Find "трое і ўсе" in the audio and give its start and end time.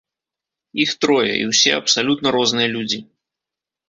1.03-1.71